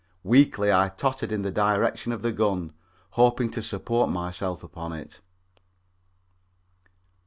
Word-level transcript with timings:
Weakly 0.23 0.73
I 0.73 0.89
tottered 0.89 1.31
in 1.31 1.43
the 1.43 1.51
direction 1.51 2.11
of 2.11 2.23
the 2.23 2.31
gun, 2.31 2.73
hoping 3.11 3.51
to 3.51 3.61
support 3.61 4.09
myself 4.09 4.63
upon 4.63 4.93
it. 4.93 5.21